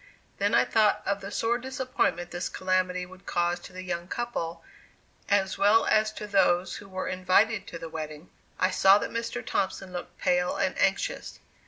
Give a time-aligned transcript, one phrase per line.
[0.39, 4.63] Then I thought of the sore disappointment this calamity would cause to the young couple,
[5.29, 8.31] as well as to those who were invited to the wedding.
[8.59, 9.45] I saw that Mr.
[9.45, 11.37] Thompson looked pale and anxious.